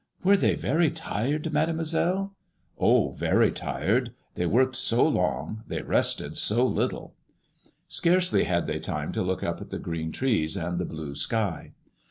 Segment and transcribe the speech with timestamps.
[0.23, 1.53] Were they very tired.
[1.53, 2.31] Made moiselle 7
[2.79, 4.15] ""Oh, very tired.
[4.33, 7.13] They worked so long; they rested so little.
[7.13, 7.95] 90 MADEMOISELLB IXK.
[7.95, 11.73] Scarcely had they time to look up at the green trees and the blue sky."